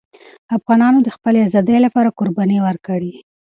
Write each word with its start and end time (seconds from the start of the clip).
افغانانو 0.57 0.99
د 1.03 1.09
خپلې 1.15 1.39
آزادۍ 1.47 1.77
لپاره 1.85 2.15
قربانۍ 2.19 2.59
ورکړې. 2.63 3.13